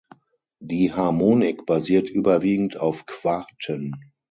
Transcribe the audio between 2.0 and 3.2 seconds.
überwiegend auf